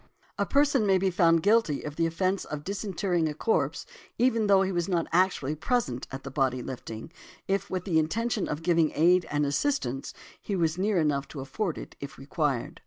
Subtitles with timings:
[0.39, 3.85] A person may be found guilty of the offence of disinterring a corpse,
[4.17, 7.11] even though he was not actually present at the body lifting,
[7.47, 10.11] if with the intention of giving aid and assistance
[10.41, 12.79] he was near enough to afford it, if required.